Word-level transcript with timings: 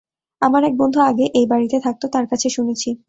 আমার 0.41 0.61
এক 0.63 0.73
বন্ধু 0.77 0.99
আগে 1.01 1.25
এই 1.33 1.45
বাড়িতে 1.47 1.77
থাকত, 1.79 2.03
তার 2.13 2.25
কাছে 2.27 2.47
শুনেছি। 2.49 2.89